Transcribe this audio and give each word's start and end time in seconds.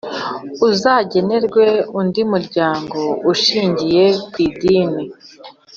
Uzagenerwa 0.67 1.65
undi 1.99 2.21
muryango 2.31 2.99
ushingiye 3.31 4.05
ku 4.31 4.37
idini 4.47 5.03